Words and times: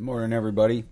morning, 0.00 0.32
everybody. 0.32 0.84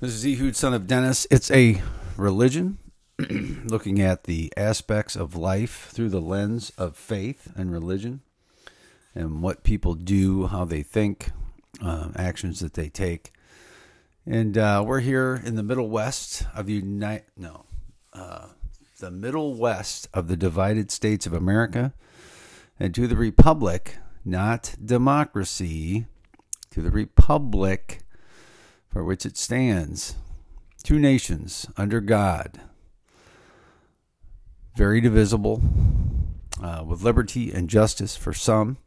This 0.00 0.12
is 0.12 0.24
Ehud, 0.24 0.54
son 0.54 0.74
of 0.74 0.86
Dennis. 0.86 1.26
It's 1.28 1.50
a 1.50 1.82
religion 2.16 2.78
looking 3.64 4.00
at 4.00 4.24
the 4.24 4.52
aspects 4.56 5.16
of 5.16 5.34
life 5.34 5.88
through 5.92 6.10
the 6.10 6.20
lens 6.20 6.70
of 6.78 6.96
faith 6.96 7.50
and 7.56 7.72
religion 7.72 8.20
and 9.14 9.42
what 9.42 9.64
people 9.64 9.94
do, 9.94 10.46
how 10.46 10.64
they 10.64 10.82
think, 10.82 11.30
uh, 11.84 12.10
actions 12.14 12.60
that 12.60 12.74
they 12.74 12.88
take. 12.88 13.32
And 14.24 14.56
uh, 14.56 14.84
we're 14.86 15.00
here 15.00 15.42
in 15.44 15.56
the 15.56 15.64
Middle 15.64 15.88
West 15.88 16.46
of 16.54 16.66
the 16.66 16.74
United, 16.74 17.24
no, 17.36 17.64
uh, 18.12 18.48
the 19.00 19.10
Middle 19.10 19.54
West 19.54 20.06
of 20.14 20.28
the 20.28 20.36
divided 20.36 20.92
states 20.92 21.26
of 21.26 21.32
America 21.32 21.92
and 22.78 22.94
to 22.94 23.08
the 23.08 23.16
Republic, 23.16 23.96
not 24.24 24.76
democracy, 24.84 26.06
to 26.72 26.82
the 26.82 26.90
Republic 26.90 28.00
for 28.88 29.04
which 29.04 29.24
it 29.24 29.36
stands. 29.36 30.16
Two 30.82 30.98
nations 30.98 31.66
under 31.76 32.00
God, 32.00 32.60
very 34.76 35.00
divisible, 35.00 35.62
uh, 36.62 36.82
with 36.84 37.02
liberty 37.02 37.52
and 37.52 37.70
justice 37.70 38.16
for 38.16 38.32
some. 38.32 38.78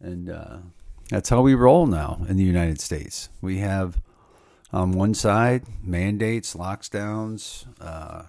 And 0.00 0.30
uh, 0.30 0.58
that's 1.10 1.28
how 1.28 1.42
we 1.42 1.54
roll 1.54 1.86
now 1.86 2.24
in 2.28 2.36
the 2.36 2.44
United 2.44 2.80
States. 2.80 3.28
We 3.40 3.58
have 3.58 4.00
on 4.72 4.92
one 4.92 5.14
side 5.14 5.64
mandates, 5.82 6.54
lockdowns, 6.54 7.66
uh, 7.80 8.24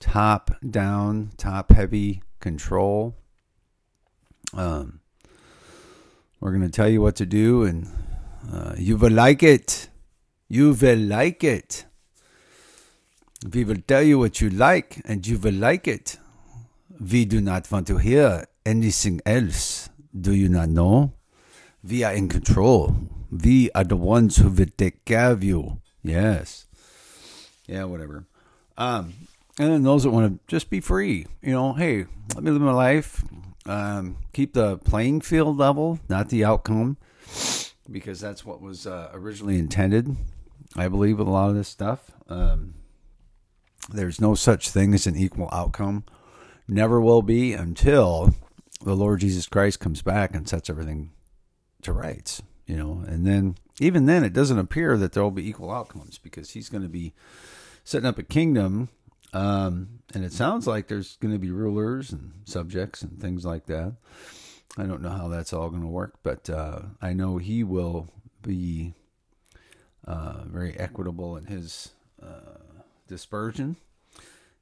top 0.00 0.52
down, 0.68 1.32
top 1.36 1.72
heavy 1.72 2.22
control. 2.40 3.16
Um, 4.54 5.00
we're 6.40 6.50
going 6.50 6.62
to 6.62 6.70
tell 6.70 6.88
you 6.88 7.00
what 7.00 7.16
to 7.16 7.26
do, 7.26 7.64
and 7.64 7.88
uh, 8.52 8.74
you 8.76 8.96
will 8.96 9.12
like 9.12 9.42
it. 9.42 9.88
You 10.48 10.72
will 10.72 10.98
like 10.98 11.42
it. 11.44 11.84
We 13.52 13.64
will 13.64 13.82
tell 13.86 14.02
you 14.02 14.18
what 14.18 14.40
you 14.40 14.50
like, 14.50 15.02
and 15.04 15.26
you 15.26 15.38
will 15.38 15.54
like 15.54 15.86
it. 15.86 16.18
We 17.00 17.24
do 17.24 17.40
not 17.40 17.70
want 17.70 17.86
to 17.88 17.98
hear 17.98 18.46
anything 18.64 19.20
else. 19.26 19.88
Do 20.18 20.32
you 20.32 20.48
not 20.48 20.68
know? 20.68 21.12
We 21.82 22.02
are 22.02 22.12
in 22.12 22.28
control. 22.28 22.96
We 23.30 23.70
are 23.74 23.84
the 23.84 23.96
ones 23.96 24.36
who 24.36 24.48
will 24.48 24.66
take 24.76 25.04
care 25.04 25.30
of 25.30 25.44
you. 25.44 25.80
Yes. 26.02 26.66
Yeah, 27.66 27.84
whatever. 27.84 28.26
Um, 28.76 29.12
and 29.58 29.72
then 29.72 29.82
those 29.82 30.04
that 30.04 30.10
want 30.10 30.32
to 30.32 30.40
just 30.46 30.70
be 30.70 30.80
free, 30.80 31.26
you 31.42 31.52
know, 31.52 31.72
hey, 31.74 32.06
let 32.34 32.42
me 32.42 32.50
live 32.50 32.62
my 32.62 32.72
life. 32.72 33.24
Um, 33.68 34.16
keep 34.32 34.54
the 34.54 34.78
playing 34.78 35.20
field 35.20 35.58
level, 35.58 36.00
not 36.08 36.30
the 36.30 36.42
outcome, 36.42 36.96
because 37.90 38.18
that's 38.18 38.42
what 38.42 38.62
was 38.62 38.86
uh, 38.86 39.10
originally 39.12 39.58
intended. 39.58 40.16
I 40.74 40.88
believe 40.88 41.18
with 41.18 41.28
a 41.28 41.30
lot 41.30 41.50
of 41.50 41.54
this 41.54 41.68
stuff. 41.68 42.10
Um, 42.30 42.74
there's 43.90 44.22
no 44.22 44.34
such 44.34 44.70
thing 44.70 44.94
as 44.94 45.06
an 45.06 45.16
equal 45.16 45.50
outcome. 45.52 46.04
Never 46.66 46.98
will 46.98 47.20
be 47.20 47.52
until 47.52 48.34
the 48.82 48.96
Lord 48.96 49.20
Jesus 49.20 49.46
Christ 49.46 49.80
comes 49.80 50.00
back 50.00 50.34
and 50.34 50.48
sets 50.48 50.70
everything 50.70 51.10
to 51.82 51.92
rights. 51.92 52.42
You 52.66 52.76
know, 52.76 53.04
and 53.06 53.26
then 53.26 53.56
even 53.80 54.06
then, 54.06 54.24
it 54.24 54.32
doesn't 54.32 54.58
appear 54.58 54.96
that 54.96 55.12
there 55.12 55.22
will 55.22 55.30
be 55.30 55.46
equal 55.46 55.70
outcomes 55.70 56.16
because 56.16 56.52
He's 56.52 56.70
going 56.70 56.84
to 56.84 56.88
be 56.88 57.12
setting 57.84 58.08
up 58.08 58.18
a 58.18 58.22
kingdom 58.22 58.88
um, 59.32 60.00
and 60.14 60.24
it 60.24 60.32
sounds 60.32 60.66
like 60.66 60.88
there's 60.88 61.16
going 61.16 61.32
to 61.34 61.38
be 61.38 61.50
rulers 61.50 62.12
and 62.12 62.32
subjects 62.44 63.02
and 63.02 63.20
things 63.20 63.44
like 63.44 63.66
that. 63.66 63.94
I 64.76 64.84
don't 64.84 65.02
know 65.02 65.10
how 65.10 65.28
that's 65.28 65.52
all 65.52 65.70
going 65.70 65.82
to 65.82 65.88
work, 65.88 66.14
but 66.22 66.48
uh, 66.48 66.80
I 67.02 67.12
know 67.12 67.38
he 67.38 67.64
will 67.64 68.08
be 68.42 68.94
uh, 70.06 70.44
very 70.44 70.78
equitable 70.78 71.36
in 71.36 71.46
his 71.46 71.90
uh, 72.22 72.58
dispersion, 73.08 73.76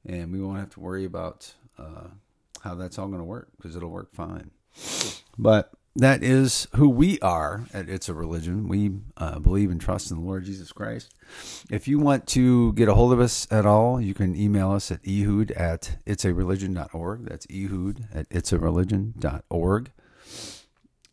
and 0.05 0.31
we 0.31 0.41
won't 0.41 0.59
have 0.59 0.71
to 0.71 0.79
worry 0.79 1.05
about 1.05 1.53
uh, 1.77 2.07
how 2.61 2.75
that's 2.75 2.97
all 2.97 3.07
going 3.07 3.19
to 3.19 3.25
work 3.25 3.49
because 3.57 3.75
it'll 3.75 3.89
work 3.89 4.13
fine. 4.13 4.51
But 5.37 5.71
that 5.97 6.21
is 6.21 6.67
who 6.75 6.87
we 6.87 7.19
are 7.21 7.65
It's 7.73 8.07
a 8.07 8.13
Religion. 8.13 8.67
We 8.67 8.91
uh, 9.17 9.39
believe 9.39 9.71
and 9.71 9.81
trust 9.81 10.11
in 10.11 10.17
the 10.17 10.23
Lord 10.23 10.45
Jesus 10.45 10.71
Christ. 10.71 11.11
If 11.71 11.87
you 11.87 11.97
want 11.97 12.27
to 12.27 12.73
get 12.73 12.87
a 12.87 12.93
hold 12.93 13.13
of 13.13 13.19
us 13.19 13.47
at 13.49 13.65
all, 13.65 13.99
you 13.99 14.13
can 14.13 14.35
email 14.35 14.71
us 14.71 14.91
at 14.91 14.99
ehud 15.07 15.51
at 15.51 15.97
itsareligion.org. 16.05 17.25
That's 17.25 17.47
ehud 17.49 18.07
at 18.13 18.29
itsareligion.org. 18.29 19.91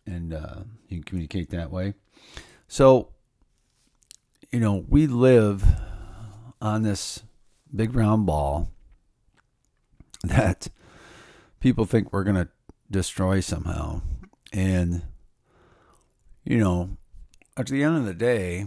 And 0.06 0.34
uh, 0.34 0.60
you 0.88 0.98
can 0.98 1.04
communicate 1.04 1.48
that 1.48 1.70
way. 1.70 1.94
So, 2.68 3.08
you 4.52 4.60
know, 4.60 4.84
we 4.86 5.06
live 5.06 5.64
on 6.60 6.82
this 6.82 7.22
big 7.74 7.96
round 7.96 8.26
ball 8.26 8.68
that 10.22 10.68
people 11.60 11.86
think 11.86 12.12
we're 12.12 12.24
going 12.24 12.36
to 12.36 12.48
destroy 12.90 13.40
somehow 13.40 14.02
and, 14.54 15.02
you 16.44 16.58
know, 16.58 16.96
at 17.56 17.66
the 17.66 17.82
end 17.82 17.96
of 17.96 18.04
the 18.04 18.14
day, 18.14 18.66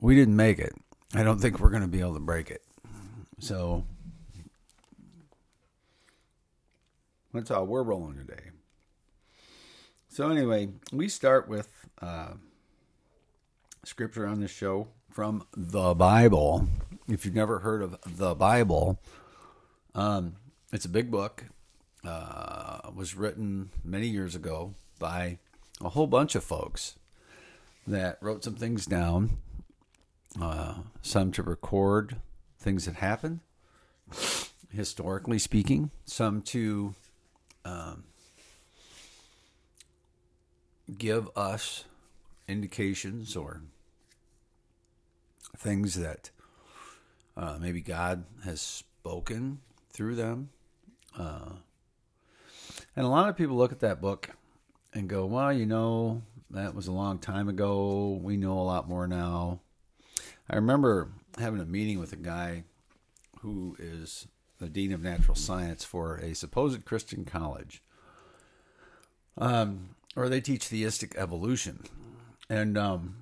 we 0.00 0.16
didn't 0.16 0.34
make 0.34 0.58
it. 0.58 0.72
I 1.14 1.22
don't 1.22 1.38
think 1.38 1.60
we're 1.60 1.70
going 1.70 1.82
to 1.82 1.88
be 1.88 2.00
able 2.00 2.14
to 2.14 2.20
break 2.20 2.50
it. 2.50 2.62
So 3.38 3.84
that's 7.32 7.48
how 7.48 7.62
we're 7.62 7.84
rolling 7.84 8.16
today. 8.16 8.50
So, 10.08 10.28
anyway, 10.30 10.70
we 10.92 11.08
start 11.08 11.48
with 11.48 11.68
uh, 12.02 12.32
scripture 13.84 14.26
on 14.26 14.40
this 14.40 14.50
show 14.50 14.88
from 15.08 15.46
the 15.56 15.94
Bible. 15.94 16.66
If 17.06 17.24
you've 17.24 17.36
never 17.36 17.60
heard 17.60 17.80
of 17.80 17.96
the 18.04 18.34
Bible, 18.34 19.00
um, 19.94 20.34
it's 20.72 20.84
a 20.84 20.88
big 20.88 21.12
book 21.12 21.44
uh, 22.04 22.77
was 22.94 23.14
written 23.14 23.70
many 23.84 24.06
years 24.08 24.34
ago 24.34 24.74
by 24.98 25.38
a 25.80 25.90
whole 25.90 26.06
bunch 26.06 26.34
of 26.34 26.44
folks 26.44 26.96
that 27.86 28.18
wrote 28.20 28.44
some 28.44 28.54
things 28.54 28.86
down, 28.86 29.38
uh, 30.40 30.74
some 31.02 31.32
to 31.32 31.42
record 31.42 32.16
things 32.58 32.84
that 32.84 32.96
happened, 32.96 33.40
historically 34.70 35.38
speaking, 35.38 35.90
some 36.04 36.42
to 36.42 36.94
um, 37.64 38.04
give 40.96 41.28
us 41.36 41.84
indications 42.46 43.36
or 43.36 43.62
things 45.56 45.94
that 45.94 46.30
uh, 47.36 47.56
maybe 47.60 47.80
God 47.80 48.24
has 48.44 48.60
spoken 48.60 49.60
through 49.90 50.16
them. 50.16 50.50
Uh, 51.16 51.50
and 52.98 53.06
a 53.06 53.10
lot 53.10 53.28
of 53.28 53.36
people 53.36 53.54
look 53.54 53.70
at 53.70 53.78
that 53.78 54.00
book 54.00 54.30
and 54.92 55.08
go, 55.08 55.24
well, 55.24 55.52
you 55.52 55.66
know, 55.66 56.20
that 56.50 56.74
was 56.74 56.88
a 56.88 56.92
long 56.92 57.20
time 57.20 57.48
ago. 57.48 58.18
We 58.20 58.36
know 58.36 58.58
a 58.58 58.66
lot 58.66 58.88
more 58.88 59.06
now. 59.06 59.60
I 60.50 60.56
remember 60.56 61.12
having 61.38 61.60
a 61.60 61.64
meeting 61.64 62.00
with 62.00 62.12
a 62.12 62.16
guy 62.16 62.64
who 63.42 63.76
is 63.78 64.26
the 64.58 64.68
dean 64.68 64.92
of 64.92 65.00
natural 65.00 65.36
science 65.36 65.84
for 65.84 66.16
a 66.16 66.34
supposed 66.34 66.84
Christian 66.84 67.24
college, 67.24 67.84
um, 69.36 69.90
or 70.16 70.28
they 70.28 70.40
teach 70.40 70.66
theistic 70.66 71.14
evolution, 71.16 71.84
and 72.50 72.76
um, 72.76 73.14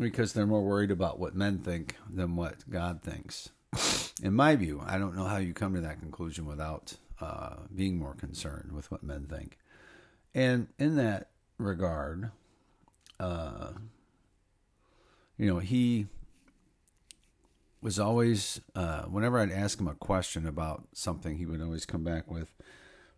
because 0.00 0.32
they're 0.32 0.46
more 0.46 0.64
worried 0.64 0.90
about 0.90 1.18
what 1.18 1.34
men 1.34 1.58
think 1.58 1.96
than 2.10 2.36
what 2.36 2.70
God 2.70 3.02
thinks. 3.02 3.50
In 4.22 4.32
my 4.32 4.56
view, 4.56 4.82
I 4.86 4.96
don't 4.96 5.14
know 5.14 5.26
how 5.26 5.36
you 5.36 5.52
come 5.52 5.74
to 5.74 5.82
that 5.82 6.00
conclusion 6.00 6.46
without 6.46 6.94
uh, 7.22 7.54
being 7.74 7.98
more 7.98 8.14
concerned 8.14 8.72
with 8.72 8.90
what 8.90 9.02
men 9.02 9.26
think. 9.26 9.58
And 10.34 10.68
in 10.78 10.96
that 10.96 11.30
regard, 11.58 12.30
uh, 13.20 13.72
you 15.38 15.46
know, 15.46 15.60
he 15.60 16.08
was 17.80 17.98
always, 17.98 18.60
uh, 18.74 19.02
whenever 19.02 19.38
I'd 19.38 19.52
ask 19.52 19.78
him 19.80 19.88
a 19.88 19.94
question 19.94 20.46
about 20.46 20.88
something, 20.92 21.36
he 21.36 21.46
would 21.46 21.62
always 21.62 21.86
come 21.86 22.04
back 22.04 22.30
with, 22.30 22.54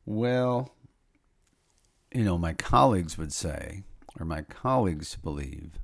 well, 0.04 0.74
you 2.12 2.24
know, 2.24 2.38
my 2.38 2.52
colleagues 2.52 3.16
would 3.18 3.32
say, 3.32 3.82
or 4.18 4.26
my 4.26 4.42
colleagues 4.42 5.16
believe. 5.16 5.78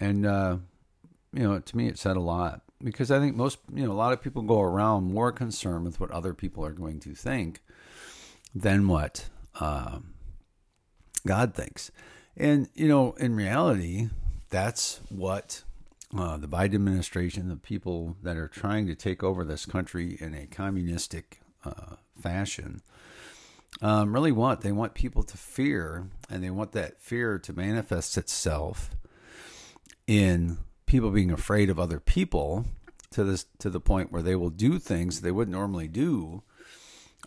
And, 0.00 0.26
uh, 0.26 0.58
you 1.32 1.42
know, 1.42 1.58
to 1.58 1.76
me, 1.76 1.88
it 1.88 1.98
said 1.98 2.16
a 2.16 2.20
lot 2.20 2.62
because 2.82 3.10
I 3.10 3.18
think 3.18 3.36
most, 3.36 3.58
you 3.72 3.84
know, 3.84 3.92
a 3.92 3.94
lot 3.94 4.12
of 4.12 4.22
people 4.22 4.42
go 4.42 4.60
around 4.60 5.12
more 5.12 5.32
concerned 5.32 5.84
with 5.84 6.00
what 6.00 6.10
other 6.10 6.34
people 6.34 6.64
are 6.64 6.72
going 6.72 7.00
to 7.00 7.14
think 7.14 7.60
than 8.54 8.88
what 8.88 9.28
uh, 9.60 9.98
God 11.26 11.54
thinks. 11.54 11.90
And, 12.36 12.68
you 12.74 12.88
know, 12.88 13.12
in 13.12 13.34
reality, 13.34 14.08
that's 14.50 15.00
what 15.08 15.62
uh, 16.16 16.36
the 16.36 16.48
Biden 16.48 16.74
administration, 16.74 17.48
the 17.48 17.56
people 17.56 18.16
that 18.22 18.36
are 18.36 18.48
trying 18.48 18.86
to 18.86 18.94
take 18.94 19.22
over 19.22 19.44
this 19.44 19.66
country 19.66 20.16
in 20.20 20.34
a 20.34 20.46
communistic 20.46 21.40
uh, 21.64 21.96
fashion, 22.20 22.82
um, 23.80 24.12
really 24.12 24.32
want. 24.32 24.60
They 24.60 24.72
want 24.72 24.94
people 24.94 25.22
to 25.22 25.36
fear, 25.36 26.08
and 26.28 26.44
they 26.44 26.50
want 26.50 26.72
that 26.72 27.00
fear 27.00 27.38
to 27.38 27.52
manifest 27.52 28.18
itself 28.18 28.90
in 30.06 30.58
people 30.92 31.10
being 31.10 31.32
afraid 31.32 31.70
of 31.70 31.80
other 31.80 31.98
people 31.98 32.66
to 33.10 33.24
this 33.24 33.46
to 33.58 33.70
the 33.70 33.80
point 33.80 34.12
where 34.12 34.20
they 34.20 34.36
will 34.36 34.50
do 34.50 34.78
things 34.78 35.22
they 35.22 35.30
would 35.30 35.48
normally 35.48 35.88
do 35.88 36.42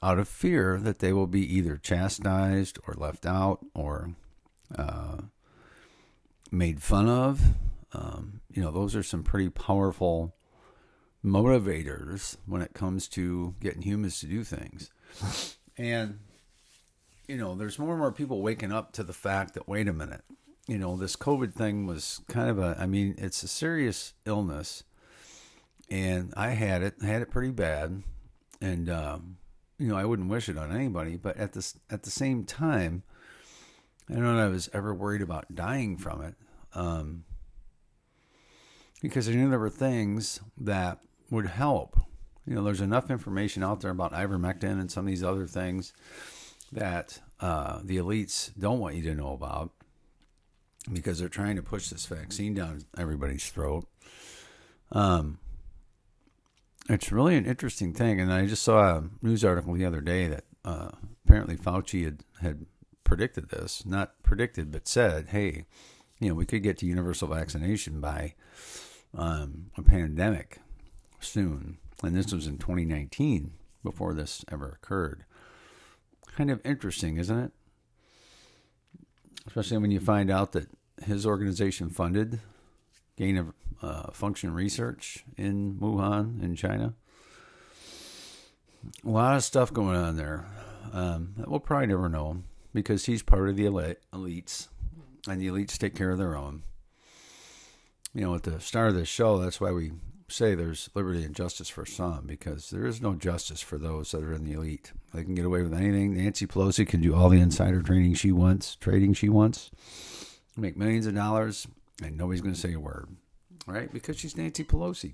out 0.04 0.20
of 0.20 0.28
fear 0.28 0.80
that 0.80 1.00
they 1.00 1.12
will 1.12 1.26
be 1.26 1.42
either 1.42 1.76
chastised 1.76 2.78
or 2.86 2.94
left 2.94 3.26
out 3.26 3.66
or 3.74 4.12
uh, 4.78 5.18
made 6.52 6.84
fun 6.84 7.10
of. 7.10 7.42
Um, 7.92 8.42
you 8.52 8.62
know, 8.62 8.70
those 8.70 8.96
are 8.96 9.02
some 9.02 9.24
pretty 9.24 9.50
powerful 9.50 10.36
motivators 11.26 12.38
when 12.46 12.62
it 12.62 12.76
comes 12.76 13.08
to 13.08 13.56
getting 13.60 13.82
humans 13.82 14.20
to 14.20 14.28
do 14.28 14.44
things. 14.44 14.92
And, 15.76 16.20
you 17.28 17.38
know, 17.38 17.56
there's 17.56 17.80
more 17.80 17.94
and 17.94 18.00
more 18.00 18.12
people 18.12 18.44
waking 18.44 18.72
up 18.72 18.92
to 18.92 19.04
the 19.04 19.12
fact 19.12 19.56
that, 19.56 19.68
wait 19.68 19.88
a 19.88 19.94
minute, 19.94 20.22
you 20.68 20.78
know, 20.78 20.96
this 20.98 21.16
COVID 21.16 21.54
thing 21.54 21.86
was 21.86 22.22
kind 22.28 22.50
of 22.50 22.58
a, 22.60 22.76
I 22.80 22.86
mean, 22.86 23.16
it's 23.18 23.44
a 23.44 23.48
serious 23.48 24.14
illness. 24.26 24.84
And 25.90 26.34
I 26.36 26.50
had 26.50 26.82
it, 26.82 26.96
I 27.04 27.06
had 27.06 27.22
it 27.22 27.30
pretty 27.30 27.52
bad. 27.52 28.04
And, 28.62 28.90
um, 28.90 29.38
you 29.78 29.88
know, 29.88 29.96
I 29.96 30.06
wouldn't 30.06 30.30
wish 30.30 30.50
it 30.50 30.58
on 30.58 30.76
anybody, 30.76 31.18
but 31.18 31.38
at 31.38 31.54
this, 31.54 31.78
at 31.92 32.04
the 32.04 32.10
same 32.10 32.46
time, 32.46 33.04
I 34.10 34.14
don't 34.14 34.24
know 34.24 34.46
I 34.46 34.50
was 34.50 34.70
ever 34.74 34.94
worried 34.94 35.22
about 35.22 35.54
dying 35.54 35.98
from 35.98 36.22
it. 36.22 36.36
Um, 36.74 37.26
because 39.02 39.30
I 39.30 39.34
knew 39.34 39.50
there 39.50 39.60
were 39.60 39.70
things 39.70 40.40
that 40.58 41.00
would 41.30 41.48
help. 41.48 42.00
You 42.48 42.56
know, 42.56 42.64
there's 42.64 42.82
enough 42.82 43.12
information 43.12 43.64
out 43.64 43.82
there 43.82 43.92
about 43.92 44.14
ivermectin 44.14 44.80
and 44.80 44.92
some 44.92 45.06
of 45.06 45.08
these 45.08 45.24
other 45.24 45.46
things 45.46 45.94
that 46.72 47.20
uh, 47.40 47.80
the 47.84 47.98
elites 47.98 48.52
don't 48.58 48.80
want 48.80 48.96
you 48.96 49.04
to 49.04 49.16
know 49.16 49.34
about 49.34 49.72
because 50.92 51.20
they're 51.20 51.30
trying 51.30 51.56
to 51.56 51.64
push 51.64 51.90
this 51.90 52.06
vaccine 52.06 52.54
down 52.54 52.84
everybody's 52.98 53.50
throat. 53.50 53.86
Um, 54.92 55.40
it's 56.88 57.12
really 57.12 57.36
an 57.36 57.46
interesting 57.46 57.94
thing, 57.94 58.20
and 58.20 58.32
I 58.32 58.46
just 58.46 58.64
saw 58.64 58.98
a 58.98 59.04
news 59.22 59.44
article 59.44 59.74
the 59.74 59.86
other 59.86 60.02
day 60.02 60.28
that 60.28 60.44
uh, 60.64 60.92
apparently 61.26 61.58
Fauci 61.58 62.06
had 62.06 62.24
had 62.42 62.66
predicted 63.04 63.50
this, 63.50 63.86
not 63.86 64.22
predicted, 64.24 64.72
but 64.72 64.88
said, 64.88 65.30
"Hey, 65.30 65.66
you 66.20 66.30
know, 66.30 66.36
we 66.36 66.46
could 66.46 66.64
get 66.64 66.78
to 66.80 66.86
universal 66.86 67.28
vaccination 67.28 68.00
by 68.00 68.36
um, 69.16 69.72
a 69.78 69.82
pandemic 69.82 70.60
soon." 71.20 71.78
And 72.04 72.16
this 72.16 72.32
was 72.32 72.46
in 72.46 72.58
2019, 72.58 73.54
before 73.86 74.14
this 74.14 74.44
ever 74.52 74.78
occurred. 74.82 75.24
Kind 76.36 76.52
of 76.52 76.60
interesting, 76.66 77.16
isn't 77.18 77.40
it? 77.40 77.52
Especially 79.48 79.78
when 79.78 79.92
you 79.92 80.00
find 80.00 80.30
out 80.30 80.54
that 80.54 80.68
his 81.04 81.26
organization 81.26 81.90
funded 81.90 82.40
gain 83.18 83.38
of 83.38 83.54
uh, 83.82 84.12
function 84.12 84.54
research 84.54 85.24
in 85.38 85.76
Wuhan, 85.76 86.42
in 86.42 86.56
China. 86.56 86.94
A 89.04 89.10
lot 89.10 89.36
of 89.36 89.44
stuff 89.44 89.74
going 89.74 89.96
on 89.96 90.18
there 90.18 90.46
um, 90.96 91.34
we'll 91.46 91.60
probably 91.60 91.88
never 91.88 92.08
know 92.08 92.44
because 92.74 93.06
he's 93.06 93.22
part 93.22 93.50
of 93.50 93.58
the 93.58 93.66
elites, 93.66 94.68
and 95.28 95.42
the 95.42 95.48
elites 95.48 95.78
take 95.78 95.94
care 95.94 96.12
of 96.12 96.18
their 96.18 96.38
own. 96.38 96.64
You 98.14 98.22
know, 98.22 98.36
at 98.36 98.44
the 98.44 98.62
start 98.62 98.90
of 98.90 98.96
the 98.96 99.06
show, 99.06 99.38
that's 99.38 99.60
why 99.60 99.72
we 99.72 99.92
say 100.28 100.56
there's 100.56 100.90
liberty 100.96 101.24
and 101.24 101.36
justice 101.36 101.70
for 101.70 101.86
some 101.86 102.26
because 102.26 102.70
there 102.70 102.86
is 102.86 103.02
no 103.02 103.14
justice 103.14 103.62
for 103.62 103.78
those 103.78 104.12
that 104.12 104.24
are 104.24 104.34
in 104.34 104.44
the 104.44 104.54
elite. 104.54 104.92
They 105.14 105.24
can 105.24 105.36
get 105.36 105.46
away 105.46 105.62
with 105.62 105.74
anything. 105.74 106.16
Nancy 106.16 106.48
Pelosi 106.48 106.88
can 106.88 107.02
do 107.02 107.14
all 107.16 107.30
the 107.30 107.40
insider 107.40 107.82
trading 107.82 108.16
she 108.16 108.32
wants, 108.32 108.76
trading 108.76 109.14
she 109.14 109.30
wants, 109.30 109.70
make 110.58 110.78
millions 110.78 111.06
of 111.06 111.16
dollars, 111.16 111.68
and 112.04 112.18
nobody's 112.18 112.42
going 112.42 112.56
to 112.56 112.60
say 112.60 112.74
a 112.74 112.80
word, 112.80 113.08
right? 113.68 113.92
Because 113.94 114.18
she's 114.18 114.36
Nancy 114.36 114.64
Pelosi. 114.64 115.14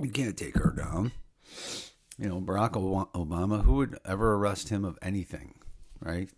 You 0.00 0.10
can't 0.10 0.36
take 0.36 0.56
her 0.56 0.70
down. 0.70 1.12
You 2.18 2.28
know, 2.28 2.40
Barack 2.40 2.72
Obama, 2.72 3.64
who 3.64 3.74
would 3.74 3.98
ever 4.04 4.34
arrest 4.34 4.70
him 4.70 4.84
of 4.84 4.98
anything, 5.02 5.54
right? 6.00 6.28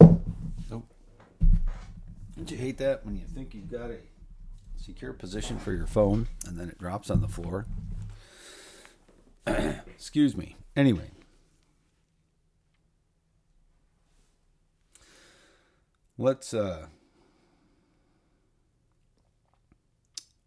Nope. 0.70 0.92
Don't 2.36 2.50
you 2.50 2.56
hate 2.56 2.78
that 2.78 3.04
when 3.04 3.16
you 3.16 3.24
think 3.24 3.54
you've 3.54 3.70
got 3.70 3.90
a 3.90 3.98
secure 4.80 5.12
position 5.12 5.58
for 5.58 5.72
your 5.72 5.86
phone 5.86 6.28
and 6.46 6.58
then 6.58 6.68
it 6.68 6.78
drops 6.78 7.10
on 7.10 7.20
the 7.20 7.28
floor? 7.28 7.66
Excuse 9.46 10.36
me. 10.36 10.56
Anyway. 10.76 11.10
Let's 16.18 16.52
uh 16.52 16.88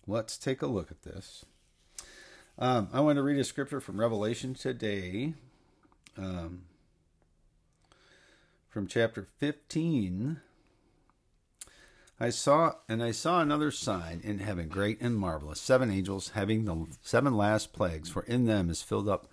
let's 0.06 0.38
take 0.38 0.62
a 0.62 0.68
look 0.68 0.92
at 0.92 1.02
this. 1.02 1.46
Um, 2.60 2.90
I 2.94 3.00
want 3.00 3.16
to 3.18 3.24
read 3.24 3.40
a 3.40 3.44
scripture 3.44 3.82
from 3.82 4.00
Revelation 4.00 4.54
today, 4.54 5.34
um, 6.16 6.66
from 8.70 8.86
chapter 8.86 9.28
15. 9.40 10.42
I 12.24 12.30
saw, 12.30 12.76
and 12.88 13.04
I 13.04 13.12
saw 13.12 13.42
another 13.42 13.70
sign 13.70 14.22
in 14.24 14.40
heaven, 14.40 14.70
great 14.70 15.02
and 15.02 15.14
marvelous, 15.18 15.60
seven 15.60 15.92
angels 15.92 16.30
having 16.30 16.64
the 16.64 16.88
seven 17.02 17.36
last 17.36 17.74
plagues, 17.74 18.10
for 18.10 18.24
in 18.24 18.46
them 18.46 18.70
is 18.70 18.82
filled 18.82 19.10
up 19.10 19.28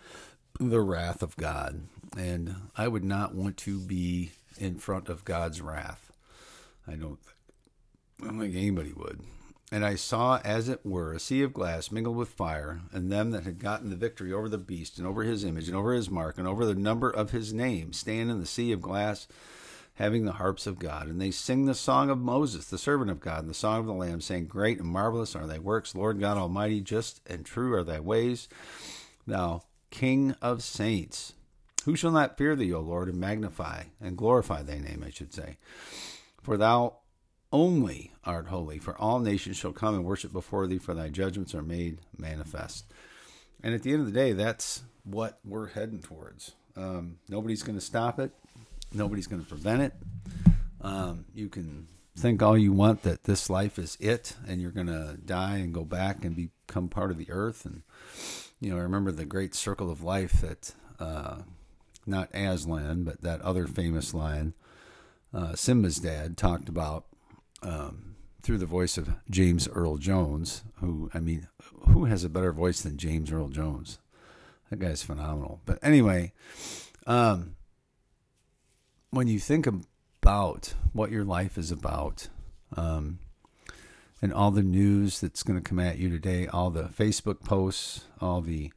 the 0.59 0.81
wrath 0.81 1.23
of 1.23 1.37
God. 1.37 1.83
And 2.19 2.57
I 2.77 2.89
would 2.89 3.05
not 3.05 3.33
want 3.33 3.57
to 3.59 3.79
be 3.79 4.33
in 4.59 4.79
front 4.79 5.09
of 5.09 5.25
God's 5.25 5.61
wrath. 5.61 6.11
I 6.85 6.97
don't, 6.97 7.21
I 8.21 8.25
don't 8.25 8.41
think 8.41 8.57
anybody 8.57 8.93
would. 8.93 9.21
And 9.71 9.87
I 9.87 9.95
saw, 9.95 10.41
as 10.45 10.69
it 10.69 10.85
were, 10.85 11.13
a 11.13 11.21
sea 11.21 11.43
of 11.43 11.55
glass 11.55 11.93
mingled 11.93 12.17
with 12.17 12.31
fire, 12.31 12.81
and 12.93 13.13
them 13.13 13.31
that 13.31 13.45
had 13.45 13.61
gotten 13.61 13.91
the 13.91 13.95
victory 13.95 14.33
over 14.33 14.49
the 14.49 14.59
beast, 14.59 14.99
and 14.99 15.07
over 15.07 15.23
his 15.23 15.45
image, 15.45 15.69
and 15.69 15.77
over 15.77 15.93
his 15.93 16.11
mark, 16.11 16.39
and 16.39 16.49
over 16.49 16.67
the 16.67 16.75
number 16.75 17.09
of 17.09 17.31
his 17.31 17.55
name, 17.55 17.93
stand 17.93 18.33
in 18.33 18.41
the 18.41 18.47
sea 18.47 18.73
of 18.73 18.83
glass, 18.83 19.29
having 20.01 20.25
the 20.25 20.33
harps 20.33 20.67
of 20.67 20.79
God. 20.79 21.09
And 21.09 21.21
they 21.21 21.31
sing 21.31 21.67
the 21.67 21.75
song 21.75 22.09
of 22.09 22.19
Moses, 22.19 22.65
the 22.65 22.79
servant 22.79 23.11
of 23.11 23.21
God, 23.21 23.41
and 23.41 23.51
the 23.51 23.55
song 23.55 23.81
of 23.81 23.87
the 23.87 23.93
Lamb, 23.93 24.23
saying, 24.23 24.47
Great 24.47 24.79
and 24.79 24.89
marvelous 24.89 25.37
are 25.37 25.47
thy 25.47 25.59
works, 25.59 25.95
Lord 25.95 26.19
God 26.19 26.39
Almighty, 26.39 26.81
just 26.81 27.21
and 27.29 27.45
true 27.45 27.75
are 27.75 27.85
thy 27.85 28.01
ways, 28.01 28.49
thou 29.27 29.63
King 29.91 30.35
of 30.41 30.63
saints. 30.63 31.35
Who 31.85 31.97
shall 31.97 32.13
not 32.13 32.39
fear 32.39 32.57
thee, 32.57 32.73
O 32.73 32.81
Lord, 32.81 33.09
and 33.09 33.21
magnify 33.21 33.85
and 34.01 34.17
glorify 34.17 34.63
thy 34.63 34.79
name, 34.79 35.05
I 35.07 35.11
should 35.11 35.35
say? 35.35 35.59
For 36.43 36.57
thou 36.57 36.97
only 37.53 38.13
art 38.25 38.47
holy, 38.47 38.79
for 38.79 38.99
all 38.99 39.19
nations 39.19 39.59
shall 39.59 39.73
come 39.73 39.95
and 39.95 40.05
worship 40.05 40.33
before 40.33 40.67
thee, 40.67 40.79
for 40.79 40.95
thy 40.95 41.11
judgments 41.11 41.55
are 41.55 41.63
made 41.63 41.99
manifest. 42.17 42.87
And 43.63 43.75
at 43.75 43.83
the 43.83 43.93
end 43.93 44.01
of 44.01 44.07
the 44.07 44.19
day, 44.19 44.33
that's 44.33 44.83
what 45.05 45.41
we're 45.45 45.69
heading 45.69 46.01
towards. 46.01 46.53
Um, 46.75 47.19
nobody's 47.29 47.63
going 47.63 47.79
to 47.79 47.85
stop 47.85 48.19
it. 48.19 48.33
Nobody's 48.93 49.27
going 49.27 49.43
to 49.43 49.49
prevent 49.49 49.83
it. 49.83 49.93
Um, 50.81 51.27
you 51.35 51.49
can 51.49 51.89
think 52.17 52.43
all 52.43 52.59
you 52.59 52.73
want 52.73 53.03
that 53.03 53.25
this 53.25 53.49
life 53.51 53.79
is 53.79 53.97
it, 54.01 54.37
and 54.47 54.61
you're 54.61 54.71
going 54.71 54.87
to 54.87 55.19
die 55.25 55.57
and 55.57 55.73
go 55.73 55.85
back 55.85 56.25
and 56.25 56.35
become 56.35 56.89
part 56.89 57.11
of 57.11 57.19
the 57.19 57.31
earth. 57.31 57.65
And 57.65 57.83
you 58.61 58.71
know, 58.71 58.77
I 58.77 58.83
remember 58.83 59.13
the 59.13 59.25
great 59.25 59.55
circle 59.55 59.91
of 59.91 60.03
life 60.03 60.41
that 60.41 60.75
uh, 60.99 61.43
not 62.07 62.35
Aslan, 62.35 63.05
but 63.05 63.21
that 63.23 63.41
other 63.43 63.67
famous 63.67 64.15
lion, 64.15 64.55
Uh, 65.33 65.55
Simba's 65.55 65.99
dad 66.01 66.37
talked 66.37 66.69
about 66.69 67.05
um, 67.63 68.17
through 68.43 68.59
the 68.59 68.67
voice 68.67 68.99
of 68.99 69.15
James 69.31 69.69
Earl 69.69 69.97
Jones, 69.97 70.65
who, 70.81 71.09
I 71.15 71.21
mean, 71.21 71.47
who 71.87 72.07
has 72.07 72.25
a 72.25 72.29
better 72.29 72.53
voice 72.53 72.81
than 72.83 72.97
James 72.97 73.31
Earl 73.31 73.49
Jones? 73.49 74.01
That 74.71 74.81
guy's 74.81 75.05
phenomenal. 75.05 75.61
But 75.67 75.79
anyway, 75.83 76.33
um, 77.07 77.55
when 79.11 79.27
you 79.27 79.39
think 79.39 79.67
about 79.67 80.75
what 80.93 81.11
your 81.11 81.25
life 81.25 81.59
is 81.59 81.71
about, 81.71 82.29
um, 82.77 83.19
and 84.23 84.33
all 84.33 84.51
the 84.51 84.63
news 84.63 85.21
that's 85.21 85.43
going 85.43 85.61
to 85.61 85.67
come 85.67 85.79
at 85.79 85.99
you 85.99 86.11
today, 86.11 86.47
all 86.47 86.71
the 86.71 86.85
Facebook 86.85 87.43
posts, 87.45 88.05
all 88.21 88.41
the, 88.41 88.71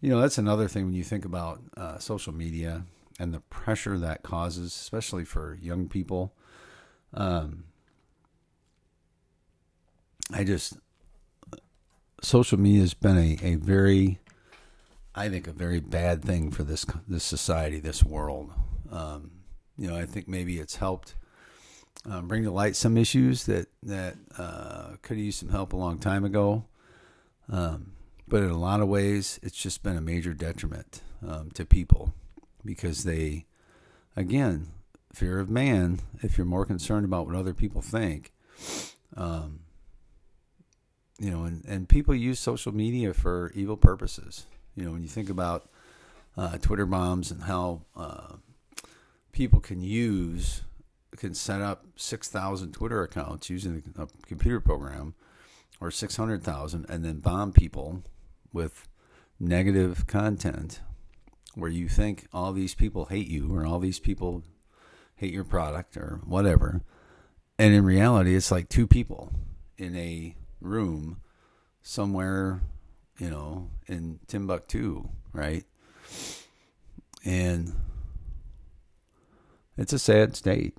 you 0.00 0.10
know, 0.10 0.20
that's 0.20 0.38
another 0.38 0.68
thing 0.68 0.84
when 0.84 0.94
you 0.94 1.04
think 1.04 1.24
about 1.24 1.60
uh, 1.76 1.98
social 1.98 2.34
media 2.34 2.84
and 3.18 3.32
the 3.32 3.40
pressure 3.40 3.98
that 3.98 4.22
causes, 4.22 4.74
especially 4.74 5.24
for 5.24 5.58
young 5.60 5.88
people. 5.88 6.32
Um, 7.14 7.64
I 10.32 10.44
just 10.44 10.76
social 12.20 12.58
media 12.58 12.80
has 12.80 12.94
been 12.94 13.16
a, 13.16 13.38
a 13.42 13.54
very 13.54 14.18
I 15.14 15.28
think 15.28 15.46
a 15.46 15.52
very 15.52 15.80
bad 15.80 16.22
thing 16.22 16.50
for 16.50 16.62
this 16.62 16.84
this 17.08 17.24
society, 17.24 17.80
this 17.80 18.04
world. 18.04 18.52
Um, 18.92 19.37
you 19.78 19.88
know, 19.88 19.96
I 19.96 20.06
think 20.06 20.28
maybe 20.28 20.58
it's 20.58 20.76
helped 20.76 21.14
um, 22.04 22.28
bring 22.28 22.44
to 22.44 22.50
light 22.50 22.76
some 22.76 22.96
issues 22.96 23.44
that 23.46 23.68
that 23.82 24.16
uh, 24.36 24.96
could 25.02 25.16
have 25.16 25.24
used 25.24 25.38
some 25.38 25.50
help 25.50 25.72
a 25.72 25.76
long 25.76 25.98
time 25.98 26.24
ago. 26.24 26.64
Um, 27.50 27.92
but 28.26 28.42
in 28.42 28.50
a 28.50 28.58
lot 28.58 28.80
of 28.80 28.88
ways, 28.88 29.40
it's 29.42 29.56
just 29.56 29.82
been 29.82 29.96
a 29.96 30.02
major 30.02 30.34
detriment 30.34 31.00
um, 31.26 31.50
to 31.52 31.64
people 31.64 32.12
because 32.64 33.04
they, 33.04 33.46
again, 34.16 34.68
fear 35.14 35.40
of 35.40 35.48
man. 35.48 36.00
If 36.20 36.36
you're 36.36 36.44
more 36.44 36.66
concerned 36.66 37.06
about 37.06 37.26
what 37.26 37.36
other 37.36 37.54
people 37.54 37.80
think, 37.80 38.32
um, 39.16 39.60
you 41.18 41.30
know, 41.30 41.44
and, 41.44 41.64
and 41.66 41.88
people 41.88 42.14
use 42.14 42.38
social 42.38 42.72
media 42.72 43.14
for 43.14 43.50
evil 43.54 43.76
purposes. 43.76 44.44
You 44.76 44.84
know, 44.84 44.92
when 44.92 45.02
you 45.02 45.08
think 45.08 45.30
about 45.30 45.68
uh, 46.36 46.58
Twitter 46.58 46.86
bombs 46.86 47.30
and 47.30 47.42
how 47.44 47.82
uh, 47.96 48.34
people 49.38 49.60
can 49.60 49.80
use, 49.80 50.62
can 51.16 51.32
set 51.32 51.60
up 51.60 51.84
6,000 51.94 52.72
Twitter 52.72 53.04
accounts 53.04 53.48
using 53.48 53.84
a 53.96 54.02
uh, 54.02 54.06
computer 54.26 54.58
program 54.58 55.14
or 55.80 55.92
600,000 55.92 56.84
and 56.88 57.04
then 57.04 57.20
bomb 57.20 57.52
people 57.52 58.02
with 58.52 58.88
negative 59.38 60.08
content 60.08 60.80
where 61.54 61.70
you 61.70 61.88
think 61.88 62.26
all 62.32 62.52
these 62.52 62.74
people 62.74 63.04
hate 63.04 63.28
you 63.28 63.54
or 63.54 63.64
all 63.64 63.78
these 63.78 64.00
people 64.00 64.42
hate 65.14 65.32
your 65.32 65.44
product 65.44 65.96
or 65.96 66.20
whatever. 66.24 66.82
And 67.60 67.72
in 67.72 67.84
reality, 67.84 68.34
it's 68.34 68.50
like 68.50 68.68
two 68.68 68.88
people 68.88 69.32
in 69.76 69.94
a 69.94 70.34
room 70.60 71.20
somewhere, 71.80 72.62
you 73.20 73.30
know, 73.30 73.70
in 73.86 74.18
Timbuktu, 74.26 75.08
right? 75.32 75.62
And 77.24 77.72
it's 79.78 79.92
a 79.92 79.98
sad 79.98 80.36
state. 80.36 80.74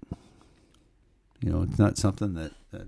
You 1.42 1.52
know, 1.52 1.62
it's 1.64 1.80
not 1.80 1.98
something 1.98 2.34
that, 2.34 2.52
that 2.72 2.88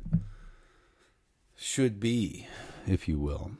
should 1.55 1.99
be, 1.99 2.47
if 2.85 3.07
you 3.07 3.17
will. 3.17 3.51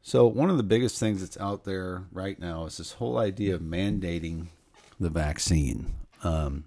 So, 0.00 0.26
one 0.26 0.50
of 0.50 0.56
the 0.56 0.62
biggest 0.62 0.98
things 0.98 1.20
that's 1.20 1.36
out 1.38 1.64
there 1.64 2.04
right 2.10 2.38
now 2.38 2.64
is 2.64 2.78
this 2.78 2.92
whole 2.92 3.18
idea 3.18 3.54
of 3.54 3.60
mandating 3.60 4.46
the 4.98 5.10
vaccine. 5.10 5.94
Um, 6.24 6.64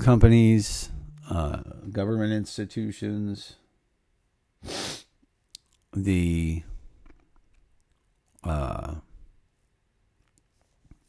companies, 0.00 0.90
uh, 1.30 1.58
government 1.92 2.32
institutions, 2.32 3.56
the 5.92 6.62
uh, 8.42 8.94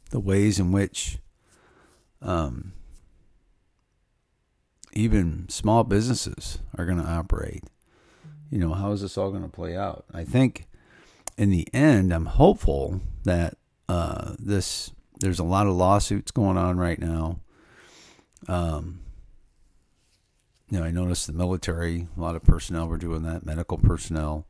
the 0.09 0.19
ways 0.19 0.59
in 0.59 0.71
which 0.71 1.19
um, 2.21 2.73
even 4.93 5.47
small 5.49 5.83
businesses 5.83 6.59
are 6.77 6.85
going 6.85 7.01
to 7.01 7.07
operate 7.07 7.63
you 8.49 8.59
know, 8.59 8.73
how 8.73 8.91
is 8.91 9.01
this 9.01 9.17
all 9.17 9.31
going 9.31 9.43
to 9.43 9.49
play 9.49 9.75
out? 9.75 10.05
I 10.13 10.23
think 10.23 10.67
in 11.37 11.49
the 11.49 11.67
end, 11.73 12.13
I'm 12.13 12.25
hopeful 12.25 13.01
that 13.23 13.57
uh, 13.89 14.35
this 14.39 14.91
there's 15.19 15.39
a 15.39 15.43
lot 15.43 15.67
of 15.67 15.73
lawsuits 15.73 16.31
going 16.31 16.57
on 16.57 16.77
right 16.77 16.99
now. 16.99 17.39
Um, 18.47 18.99
you 20.69 20.79
know, 20.79 20.85
I 20.85 20.91
noticed 20.91 21.27
the 21.27 21.33
military, 21.33 22.07
a 22.15 22.21
lot 22.21 22.35
of 22.35 22.43
personnel 22.43 22.87
were 22.87 22.97
doing 22.97 23.23
that, 23.23 23.45
medical 23.45 23.77
personnel. 23.77 24.45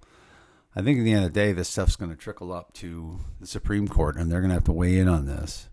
I 0.78 0.84
think 0.84 1.00
at 1.00 1.06
the 1.06 1.12
end 1.12 1.26
of 1.26 1.34
the 1.34 1.40
day, 1.40 1.54
this 1.54 1.70
stuff's 1.70 1.96
going 1.96 2.12
to 2.12 2.16
trickle 2.16 2.54
up 2.54 2.72
to 2.74 3.18
the 3.40 3.48
Supreme 3.48 3.88
Court, 3.88 4.16
and 4.16 4.32
they're 4.32 4.42
going 4.42 4.50
to 4.50 4.54
have 4.54 4.64
to 4.66 4.72
weigh 4.72 5.00
in 5.00 5.08
on 5.08 5.26
this. 5.26 5.70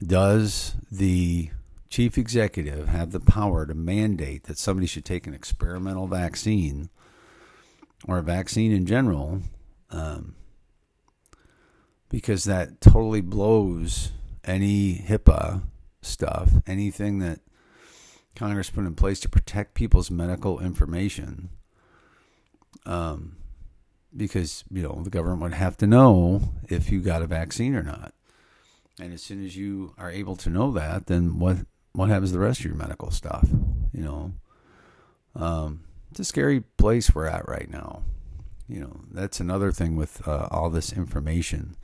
Does 0.00 0.76
the 0.88 1.50
chief 1.90 2.16
executive 2.16 2.86
have 2.86 3.10
the 3.10 3.18
power 3.18 3.66
to 3.66 3.74
mandate 3.74 4.44
that 4.44 4.56
somebody 4.56 4.86
should 4.86 5.04
take 5.04 5.26
an 5.26 5.34
experimental 5.34 6.06
vaccine 6.06 6.90
or 8.06 8.18
a 8.18 8.22
vaccine 8.22 8.70
in 8.70 8.86
general, 8.86 9.42
um, 9.90 10.36
because 12.08 12.44
that 12.44 12.80
totally 12.80 13.20
blows 13.20 14.12
any 14.44 14.98
HIPAA 14.98 15.62
stuff, 16.02 16.52
anything 16.68 17.18
that 17.18 17.40
Congress 18.36 18.70
put 18.70 18.86
in 18.86 18.94
place 18.94 19.18
to 19.18 19.28
protect 19.28 19.74
people's 19.74 20.08
medical 20.08 20.60
information. 20.60 21.48
Um, 22.86 23.37
because 24.18 24.64
you 24.70 24.82
know 24.82 25.00
the 25.02 25.10
government 25.10 25.42
would 25.42 25.54
have 25.54 25.76
to 25.78 25.86
know 25.86 26.42
if 26.68 26.90
you 26.90 27.00
got 27.00 27.22
a 27.22 27.26
vaccine 27.26 27.74
or 27.74 27.82
not, 27.82 28.12
and 29.00 29.14
as 29.14 29.22
soon 29.22 29.44
as 29.44 29.56
you 29.56 29.94
are 29.96 30.10
able 30.10 30.36
to 30.36 30.50
know 30.50 30.72
that, 30.72 31.06
then 31.06 31.38
what 31.38 31.58
what 31.92 32.10
happens 32.10 32.30
to 32.30 32.34
the 32.34 32.44
rest 32.44 32.60
of 32.60 32.66
your 32.66 32.74
medical 32.74 33.10
stuff? 33.10 33.48
You 33.92 34.04
know, 34.04 34.32
um, 35.34 35.84
it's 36.10 36.20
a 36.20 36.24
scary 36.24 36.60
place 36.60 37.14
we're 37.14 37.26
at 37.26 37.48
right 37.48 37.70
now. 37.70 38.02
You 38.68 38.80
know, 38.80 39.00
that's 39.10 39.40
another 39.40 39.72
thing 39.72 39.96
with 39.96 40.26
uh, 40.28 40.48
all 40.50 40.68
this 40.68 40.92
information. 40.92 41.76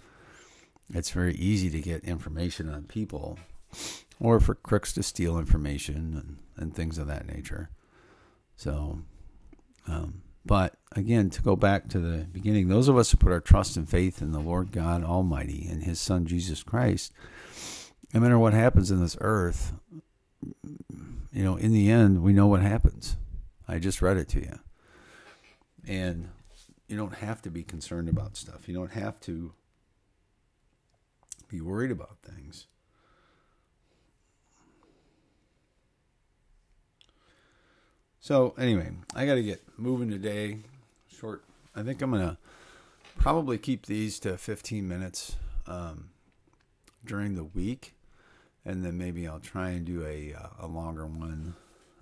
It's 0.93 1.11
very 1.11 1.35
easy 1.37 1.71
to 1.71 1.81
get 1.81 2.05
information 2.05 2.69
on 2.69 2.85
people 2.85 3.39
or 4.21 4.39
for 4.39 4.55
crooks 4.55 4.93
to 4.93 5.03
steal 5.03 5.39
information 5.39 5.97
and, 5.97 6.39
and 6.57 6.75
things 6.75 6.99
of 6.99 7.07
that 7.07 7.27
nature. 7.27 7.71
So, 8.57 9.01
um, 9.89 10.23
but 10.45 10.75
again, 10.93 11.31
to 11.31 11.43
go 11.43 11.57
back 11.57 11.89
to 11.89 11.99
the 11.99 12.25
beginning, 12.25 12.69
those 12.69 12.89
of 12.89 12.97
us 12.97 13.11
who 13.11 13.17
put 13.17 13.33
our 13.33 13.41
trust 13.41 13.77
and 13.77 13.89
faith 13.89 14.21
in 14.21 14.33
the 14.33 14.41
Lord 14.41 14.73
God 14.73 15.03
Almighty 15.03 15.67
and 15.71 15.83
His 15.83 16.01
Son 16.01 16.27
Jesus 16.27 16.63
Christ, 16.63 17.13
no 18.13 18.21
matter 18.21 18.39
what 18.39 18.53
happens 18.53 18.91
in 18.91 19.01
this 19.01 19.17
earth, 19.21 19.73
you 21.33 21.43
know, 21.43 21.57
in 21.57 21.73
the 21.73 21.91
end, 21.91 22.23
we 22.23 22.33
know 22.33 22.47
what 22.47 22.63
happens. 22.63 23.17
I 23.67 23.79
just 23.79 24.03
read 24.03 24.17
it 24.17 24.29
to 24.31 24.41
you. 24.41 24.59
And 25.87 26.29
you 26.87 26.97
don't 26.97 27.17
have 27.17 27.43
to 27.43 27.51
be 27.51 27.63
concerned 27.63 28.09
about 28.09 28.37
stuff. 28.37 28.69
You 28.69 28.75
don't 28.75 28.93
have 28.93 29.19
to 29.21 29.53
be 31.49 31.61
worried 31.61 31.91
about 31.91 32.19
things. 32.23 32.67
So 38.25 38.55
anyway, 38.57 38.91
I 39.15 39.27
got 39.27 39.35
to 39.35 39.43
get 39.43 39.63
moving 39.77 40.09
today. 40.09 40.61
Short. 41.15 41.45
I 41.77 41.83
think 41.83 42.01
I'm 42.01 42.11
gonna 42.11 42.39
probably 43.19 43.59
keep 43.59 43.85
these 43.85 44.19
to 44.21 44.39
15 44.39 44.89
minutes 44.89 45.37
um, 45.67 46.09
during 47.05 47.35
the 47.35 47.45
week, 47.45 47.93
and 48.65 48.83
then 48.83 48.97
maybe 48.97 49.29
I'll 49.29 49.41
try 49.41 49.73
and 49.73 49.85
do 49.85 50.07
a 50.07 50.33
uh, 50.33 50.47
a 50.61 50.67
longer 50.67 51.05
one 51.05 51.55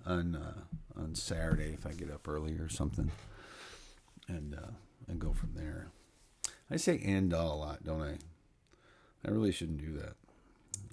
on 0.05 0.37
uh, 0.37 0.61
on 0.97 1.13
Saturday 1.13 1.73
if 1.73 1.85
I 1.85 1.91
get 1.91 2.09
up 2.09 2.25
early 2.25 2.53
or 2.53 2.69
something, 2.69 3.11
and 4.29 4.55
uh, 4.55 4.71
and 5.09 5.19
go 5.19 5.33
from 5.33 5.55
there. 5.55 5.89
I 6.71 6.77
say 6.77 7.01
and 7.03 7.33
a 7.33 7.43
lot, 7.43 7.83
don't 7.83 8.01
I? 8.01 8.13
I 9.27 9.29
really 9.29 9.51
shouldn't 9.51 9.81
do 9.81 9.91
that. 9.97 10.15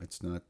It's 0.01 0.25
not 0.25 0.43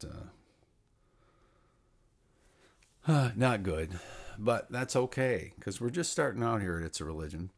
uh, 3.07 3.31
not 3.37 3.63
good, 3.63 4.01
but 4.41 4.71
that's 4.73 4.97
okay 4.97 5.53
because 5.57 5.81
we're 5.81 5.91
just 5.91 6.11
starting 6.11 6.43
out 6.43 6.63
here 6.63 6.81
It's 6.81 7.01
a 7.01 7.05
Religion. 7.05 7.51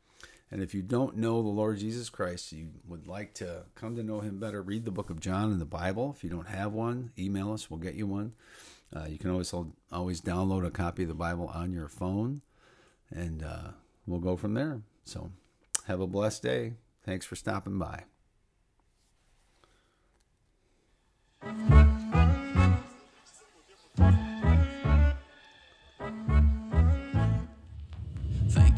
And 0.50 0.60
if 0.62 0.74
you 0.74 0.82
don't 0.82 1.16
know 1.16 1.40
the 1.40 1.48
Lord 1.48 1.78
Jesus 1.78 2.10
Christ, 2.10 2.52
you 2.52 2.68
would 2.86 3.06
like 3.06 3.32
to 3.34 3.62
come 3.74 3.96
to 3.96 4.02
know 4.02 4.20
him 4.20 4.38
better, 4.38 4.60
read 4.60 4.84
the 4.84 4.90
book 4.90 5.08
of 5.08 5.18
John 5.18 5.50
in 5.50 5.58
the 5.58 5.64
Bible. 5.64 6.12
If 6.14 6.22
you 6.22 6.28
don't 6.28 6.48
have 6.48 6.74
one, 6.74 7.10
email 7.18 7.52
us, 7.54 7.70
we'll 7.70 7.80
get 7.80 7.94
you 7.94 8.06
one. 8.06 8.34
Uh, 8.94 9.06
you 9.08 9.16
can 9.16 9.30
always 9.30 9.54
always 9.90 10.20
download 10.20 10.66
a 10.66 10.70
copy 10.70 11.04
of 11.04 11.08
the 11.08 11.14
Bible 11.14 11.50
on 11.54 11.72
your 11.72 11.88
phone, 11.88 12.42
and 13.10 13.42
uh, 13.42 13.68
we'll 14.06 14.20
go 14.20 14.36
from 14.36 14.52
there. 14.52 14.82
So, 15.04 15.30
have 15.86 16.00
a 16.00 16.06
blessed 16.06 16.42
day. 16.42 16.74
Thanks 17.02 17.24
for 17.24 17.34
stopping 17.34 17.78
by. 17.78 18.04